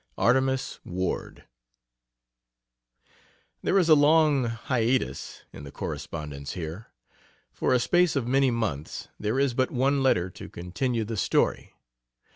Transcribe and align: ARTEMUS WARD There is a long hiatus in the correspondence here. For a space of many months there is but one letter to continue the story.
ARTEMUS 0.17 0.79
WARD 0.83 1.43
There 3.61 3.77
is 3.77 3.87
a 3.87 3.93
long 3.93 4.45
hiatus 4.45 5.43
in 5.53 5.63
the 5.63 5.71
correspondence 5.71 6.53
here. 6.53 6.87
For 7.53 7.71
a 7.71 7.77
space 7.77 8.15
of 8.15 8.27
many 8.27 8.49
months 8.49 9.09
there 9.19 9.39
is 9.39 9.53
but 9.53 9.69
one 9.69 10.01
letter 10.01 10.31
to 10.31 10.49
continue 10.49 11.03
the 11.03 11.17
story. 11.17 11.75